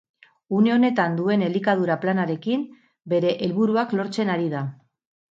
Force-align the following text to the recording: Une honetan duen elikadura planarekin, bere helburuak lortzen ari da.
Une 0.59 0.69
honetan 0.75 1.17
duen 1.17 1.41
elikadura 1.47 1.97
planarekin, 2.05 2.63
bere 3.13 3.33
helburuak 3.49 3.93
lortzen 3.99 4.33
ari 4.37 4.49
da. 4.55 4.63